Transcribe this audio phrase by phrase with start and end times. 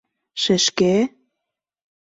[0.41, 0.93] Шешке!